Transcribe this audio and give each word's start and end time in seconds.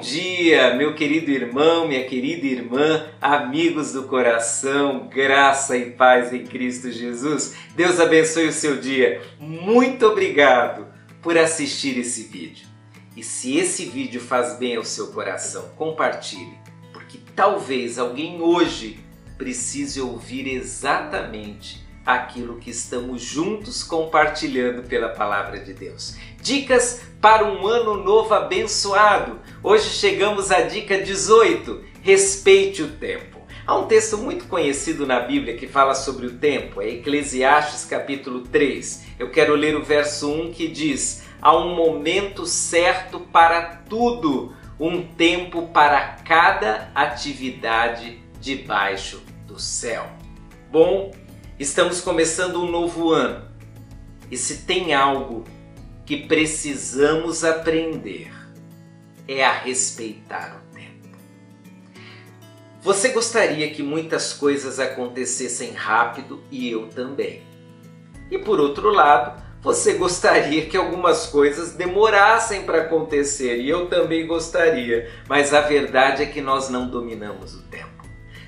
dia, 0.00 0.74
meu 0.74 0.94
querido 0.94 1.30
irmão, 1.30 1.88
minha 1.88 2.04
querida 2.04 2.46
irmã, 2.46 3.06
amigos 3.20 3.92
do 3.92 4.02
coração, 4.04 5.08
graça 5.08 5.76
e 5.76 5.92
paz 5.92 6.32
em 6.32 6.44
Cristo 6.44 6.90
Jesus. 6.90 7.56
Deus 7.74 7.98
abençoe 7.98 8.48
o 8.48 8.52
seu 8.52 8.76
dia. 8.76 9.22
Muito 9.38 10.06
obrigado 10.06 10.86
por 11.22 11.38
assistir 11.38 11.98
esse 11.98 12.24
vídeo. 12.24 12.66
E 13.16 13.22
se 13.22 13.56
esse 13.56 13.86
vídeo 13.86 14.20
faz 14.20 14.58
bem 14.58 14.76
ao 14.76 14.84
seu 14.84 15.08
coração, 15.08 15.70
compartilhe, 15.76 16.58
porque 16.92 17.18
talvez 17.34 17.98
alguém 17.98 18.40
hoje 18.40 19.00
precise 19.38 20.00
ouvir 20.00 20.46
exatamente 20.46 21.79
aquilo 22.04 22.58
que 22.58 22.70
estamos 22.70 23.22
juntos 23.22 23.82
compartilhando 23.82 24.82
pela 24.82 25.08
palavra 25.08 25.60
de 25.60 25.72
Deus. 25.72 26.16
Dicas 26.40 27.02
para 27.20 27.44
um 27.44 27.66
ano 27.66 28.02
novo 28.02 28.32
abençoado. 28.34 29.38
Hoje 29.62 29.90
chegamos 29.90 30.50
à 30.50 30.62
dica 30.62 30.98
18: 30.98 31.84
respeite 32.02 32.82
o 32.82 32.88
tempo. 32.88 33.40
Há 33.66 33.78
um 33.78 33.86
texto 33.86 34.18
muito 34.18 34.46
conhecido 34.46 35.06
na 35.06 35.20
Bíblia 35.20 35.56
que 35.56 35.68
fala 35.68 35.94
sobre 35.94 36.26
o 36.26 36.38
tempo, 36.38 36.80
é 36.80 36.88
Eclesiastes 36.88 37.84
capítulo 37.84 38.40
3. 38.40 39.04
Eu 39.18 39.30
quero 39.30 39.54
ler 39.54 39.76
o 39.76 39.84
verso 39.84 40.32
1 40.32 40.52
que 40.52 40.66
diz: 40.66 41.22
Há 41.40 41.56
um 41.56 41.74
momento 41.76 42.46
certo 42.46 43.20
para 43.20 43.82
tudo, 43.88 44.54
um 44.78 45.02
tempo 45.02 45.68
para 45.68 46.16
cada 46.24 46.90
atividade 46.94 48.18
debaixo 48.40 49.22
do 49.46 49.58
céu. 49.58 50.06
Bom, 50.72 51.12
estamos 51.60 52.00
começando 52.00 52.62
um 52.62 52.70
novo 52.70 53.12
ano. 53.12 53.44
E 54.30 54.36
se 54.36 54.62
tem 54.62 54.94
algo 54.94 55.44
que 56.06 56.26
precisamos 56.26 57.44
aprender 57.44 58.32
é 59.28 59.44
a 59.44 59.52
respeitar 59.52 60.56
o 60.56 60.74
tempo. 60.74 61.16
Você 62.80 63.10
gostaria 63.10 63.70
que 63.70 63.82
muitas 63.82 64.32
coisas 64.32 64.80
acontecessem 64.80 65.72
rápido 65.72 66.42
e 66.50 66.70
eu 66.70 66.88
também. 66.88 67.42
E 68.30 68.38
por 68.38 68.58
outro 68.58 68.88
lado, 68.90 69.42
você 69.60 69.92
gostaria 69.92 70.64
que 70.64 70.78
algumas 70.78 71.26
coisas 71.26 71.74
demorassem 71.74 72.62
para 72.62 72.82
acontecer 72.82 73.60
e 73.60 73.68
eu 73.68 73.86
também 73.86 74.26
gostaria, 74.26 75.10
mas 75.28 75.52
a 75.52 75.60
verdade 75.60 76.22
é 76.22 76.26
que 76.26 76.40
nós 76.40 76.70
não 76.70 76.88
dominamos 76.88 77.54
o 77.54 77.62
tempo. 77.64 78.02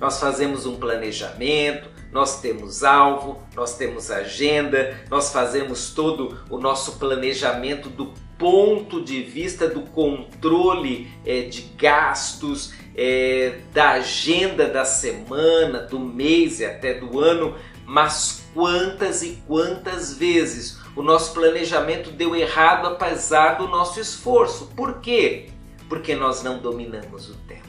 Nós 0.00 0.18
fazemos 0.18 0.66
um 0.66 0.76
planejamento, 0.76 1.95
nós 2.12 2.40
temos 2.40 2.82
alvo, 2.84 3.42
nós 3.54 3.76
temos 3.76 4.10
agenda, 4.10 4.98
nós 5.10 5.32
fazemos 5.32 5.90
todo 5.90 6.38
o 6.48 6.58
nosso 6.58 6.98
planejamento 6.98 7.88
do 7.88 8.12
ponto 8.38 9.02
de 9.02 9.22
vista 9.22 9.68
do 9.68 9.82
controle 9.82 11.10
é, 11.24 11.42
de 11.42 11.62
gastos, 11.76 12.74
é, 12.94 13.60
da 13.72 13.92
agenda 13.92 14.68
da 14.68 14.84
semana, 14.84 15.80
do 15.80 15.98
mês 15.98 16.60
e 16.60 16.64
até 16.64 16.94
do 16.94 17.18
ano, 17.20 17.54
mas 17.84 18.46
quantas 18.52 19.22
e 19.22 19.42
quantas 19.46 20.16
vezes 20.16 20.78
o 20.94 21.02
nosso 21.02 21.34
planejamento 21.34 22.10
deu 22.10 22.34
errado 22.34 22.86
apesar 22.86 23.58
do 23.58 23.68
nosso 23.68 24.00
esforço. 24.00 24.66
Por 24.74 25.00
quê? 25.00 25.50
Porque 25.88 26.14
nós 26.14 26.42
não 26.42 26.58
dominamos 26.58 27.28
o 27.30 27.34
tempo. 27.46 27.66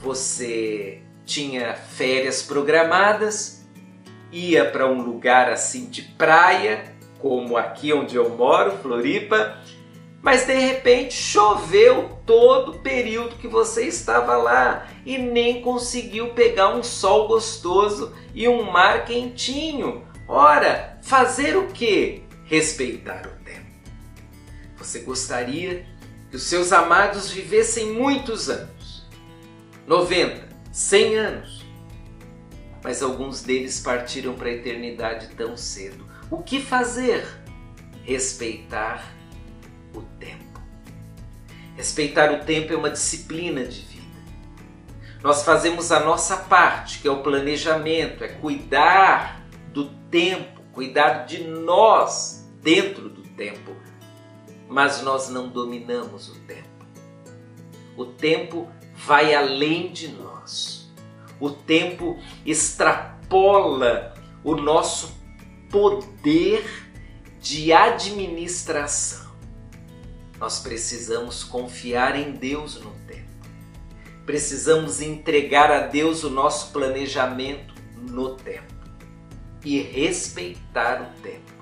Você 0.00 1.02
tinha 1.24 1.74
férias 1.74 2.42
programadas, 2.42 3.66
ia 4.30 4.64
para 4.64 4.86
um 4.86 5.02
lugar 5.02 5.50
assim 5.50 5.86
de 5.86 6.02
praia, 6.02 6.94
como 7.18 7.56
aqui 7.56 7.92
onde 7.92 8.16
eu 8.16 8.30
moro, 8.30 8.78
Floripa, 8.78 9.58
mas 10.22 10.46
de 10.46 10.54
repente 10.54 11.14
choveu 11.14 12.18
todo 12.24 12.72
o 12.72 12.78
período 12.78 13.36
que 13.36 13.48
você 13.48 13.86
estava 13.86 14.36
lá 14.36 14.86
e 15.04 15.18
nem 15.18 15.60
conseguiu 15.60 16.30
pegar 16.30 16.68
um 16.68 16.82
sol 16.82 17.26
gostoso 17.26 18.14
e 18.32 18.48
um 18.48 18.70
mar 18.70 19.04
quentinho. 19.04 20.06
Ora, 20.28 20.98
fazer 21.02 21.56
o 21.56 21.68
que? 21.68 22.22
Respeitar 22.44 23.26
o 23.26 23.44
tempo. 23.44 23.66
Você 24.76 25.00
gostaria 25.00 25.84
que 26.30 26.36
os 26.36 26.44
seus 26.44 26.72
amados 26.72 27.30
vivessem 27.30 27.92
muitos 27.92 28.48
anos 28.48 29.06
90, 29.86 30.48
100 30.72 31.16
anos. 31.16 31.64
Mas 32.82 33.02
alguns 33.02 33.42
deles 33.42 33.78
partiram 33.78 34.34
para 34.34 34.48
a 34.48 34.52
eternidade 34.52 35.28
tão 35.36 35.56
cedo. 35.56 36.04
O 36.30 36.38
que 36.38 36.60
fazer? 36.60 37.24
Respeitar 38.02 39.12
o 39.94 40.00
tempo. 40.18 40.60
Respeitar 41.76 42.32
o 42.32 42.44
tempo 42.44 42.72
é 42.72 42.76
uma 42.76 42.90
disciplina 42.90 43.64
de 43.64 43.82
vida. 43.82 44.02
Nós 45.22 45.44
fazemos 45.44 45.92
a 45.92 46.00
nossa 46.00 46.36
parte, 46.36 46.98
que 46.98 47.06
é 47.06 47.10
o 47.10 47.22
planejamento, 47.22 48.24
é 48.24 48.28
cuidar 48.28 49.46
do 49.72 49.88
tempo, 50.10 50.62
cuidar 50.72 51.26
de 51.26 51.44
nós 51.44 52.50
dentro 52.60 53.08
do 53.08 53.22
tempo. 53.22 53.76
Mas 54.68 55.02
nós 55.02 55.28
não 55.28 55.48
dominamos 55.48 56.28
o 56.30 56.40
tempo. 56.40 56.68
O 57.96 58.06
tempo 58.06 58.68
vai 58.94 59.34
além 59.34 59.92
de 59.92 60.08
nós. 60.08 60.90
O 61.40 61.50
tempo 61.50 62.18
extrapola 62.44 64.14
o 64.44 64.54
nosso 64.54 65.16
poder 65.70 66.64
de 67.40 67.72
administração. 67.72 69.32
Nós 70.38 70.60
precisamos 70.60 71.42
confiar 71.42 72.16
em 72.16 72.32
Deus 72.32 72.76
no 72.76 72.90
tempo. 73.06 73.22
Precisamos 74.24 75.00
entregar 75.00 75.70
a 75.70 75.86
Deus 75.86 76.22
o 76.22 76.30
nosso 76.30 76.72
planejamento 76.72 77.74
no 77.96 78.36
tempo 78.36 78.72
e 79.64 79.80
respeitar 79.80 81.02
o 81.02 81.22
tempo. 81.22 81.52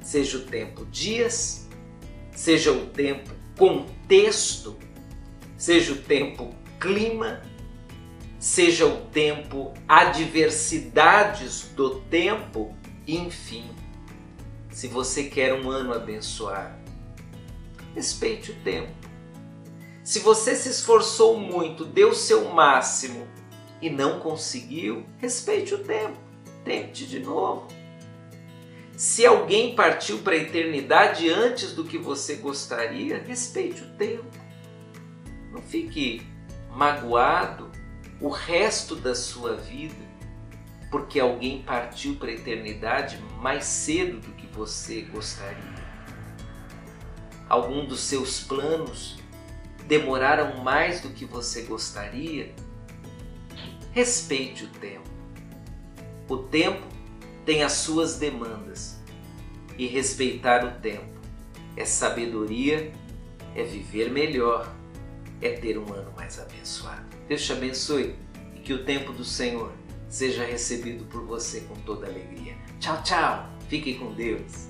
Seja 0.00 0.38
o 0.38 0.42
tempo 0.42 0.86
dias, 0.86 1.68
seja 2.32 2.72
o 2.72 2.86
tempo 2.86 3.30
contexto 3.56 4.78
seja 5.58 5.92
o 5.92 5.96
tempo 5.96 6.54
clima, 6.80 7.42
seja 8.38 8.86
o 8.86 9.02
tempo 9.06 9.74
adversidades 9.88 11.64
do 11.74 12.00
tempo, 12.02 12.74
enfim. 13.06 13.68
Se 14.70 14.86
você 14.86 15.24
quer 15.24 15.52
um 15.52 15.68
ano 15.68 15.92
abençoado, 15.92 16.78
respeite 17.94 18.52
o 18.52 18.54
tempo. 18.62 18.92
Se 20.04 20.20
você 20.20 20.54
se 20.54 20.68
esforçou 20.68 21.38
muito, 21.38 21.84
deu 21.84 22.14
seu 22.14 22.48
máximo 22.50 23.26
e 23.82 23.90
não 23.90 24.20
conseguiu, 24.20 25.04
respeite 25.18 25.74
o 25.74 25.78
tempo. 25.78 26.16
Tente 26.64 27.04
de 27.06 27.18
novo. 27.18 27.66
Se 28.96 29.26
alguém 29.26 29.74
partiu 29.74 30.18
para 30.18 30.34
a 30.34 30.38
eternidade 30.38 31.28
antes 31.28 31.72
do 31.72 31.84
que 31.84 31.98
você 31.98 32.36
gostaria, 32.36 33.22
respeite 33.22 33.82
o 33.82 33.90
tempo. 33.96 34.47
Não 35.50 35.60
fique 35.60 36.26
magoado 36.70 37.70
o 38.20 38.28
resto 38.28 38.94
da 38.96 39.14
sua 39.14 39.56
vida 39.56 40.08
porque 40.90 41.20
alguém 41.20 41.62
partiu 41.62 42.16
para 42.16 42.28
a 42.28 42.34
eternidade 42.34 43.18
mais 43.40 43.64
cedo 43.64 44.20
do 44.20 44.32
que 44.32 44.46
você 44.46 45.02
gostaria. 45.02 45.88
Algum 47.48 47.84
dos 47.84 48.00
seus 48.00 48.40
planos 48.40 49.18
demoraram 49.86 50.62
mais 50.62 51.00
do 51.00 51.10
que 51.10 51.24
você 51.24 51.62
gostaria. 51.62 52.54
Respeite 53.92 54.64
o 54.64 54.68
tempo. 54.68 55.08
O 56.28 56.38
tempo 56.38 56.86
tem 57.44 57.62
as 57.62 57.72
suas 57.72 58.16
demandas 58.16 58.98
e 59.76 59.86
respeitar 59.86 60.64
o 60.64 60.80
tempo 60.80 61.18
é 61.78 61.84
sabedoria, 61.84 62.92
é 63.54 63.62
viver 63.62 64.10
melhor 64.10 64.68
é 65.40 65.50
ter 65.50 65.78
um 65.78 65.92
ano 65.92 66.12
mais 66.16 66.38
abençoado. 66.38 67.04
Deus 67.28 67.44
te 67.44 67.52
abençoe 67.52 68.16
e 68.54 68.60
que 68.60 68.72
o 68.72 68.84
tempo 68.84 69.12
do 69.12 69.24
Senhor 69.24 69.72
seja 70.08 70.44
recebido 70.44 71.04
por 71.04 71.24
você 71.24 71.60
com 71.62 71.74
toda 71.82 72.06
alegria. 72.06 72.56
Tchau, 72.80 73.02
tchau. 73.02 73.48
Fique 73.68 73.94
com 73.94 74.12
Deus. 74.14 74.68